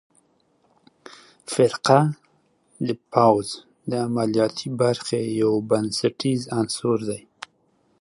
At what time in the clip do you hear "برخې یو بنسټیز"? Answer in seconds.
4.81-6.41